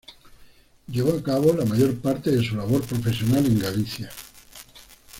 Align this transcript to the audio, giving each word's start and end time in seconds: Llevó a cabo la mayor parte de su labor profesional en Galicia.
Llevó 0.87 1.13
a 1.15 1.21
cabo 1.21 1.53
la 1.53 1.63
mayor 1.63 1.95
parte 1.99 2.31
de 2.31 2.43
su 2.43 2.55
labor 2.55 2.81
profesional 2.81 3.45
en 3.45 3.59
Galicia. 3.59 4.09